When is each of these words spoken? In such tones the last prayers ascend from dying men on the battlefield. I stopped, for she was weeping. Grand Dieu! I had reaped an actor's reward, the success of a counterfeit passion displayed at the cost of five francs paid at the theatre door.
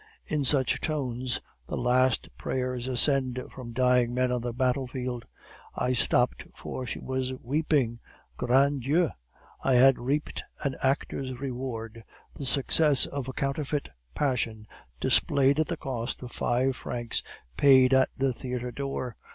In 0.25 0.43
such 0.43 0.79
tones 0.81 1.41
the 1.67 1.77
last 1.77 2.35
prayers 2.35 2.87
ascend 2.87 3.39
from 3.53 3.71
dying 3.71 4.15
men 4.15 4.31
on 4.31 4.41
the 4.41 4.51
battlefield. 4.51 5.27
I 5.75 5.93
stopped, 5.93 6.43
for 6.55 6.87
she 6.87 6.97
was 6.97 7.35
weeping. 7.35 7.99
Grand 8.35 8.81
Dieu! 8.81 9.11
I 9.63 9.75
had 9.75 9.99
reaped 9.99 10.43
an 10.63 10.75
actor's 10.81 11.39
reward, 11.39 12.03
the 12.33 12.45
success 12.47 13.05
of 13.05 13.27
a 13.27 13.33
counterfeit 13.33 13.89
passion 14.15 14.65
displayed 14.99 15.59
at 15.59 15.67
the 15.67 15.77
cost 15.77 16.23
of 16.23 16.31
five 16.31 16.75
francs 16.75 17.21
paid 17.55 17.93
at 17.93 18.09
the 18.17 18.33
theatre 18.33 18.71
door. 18.71 19.15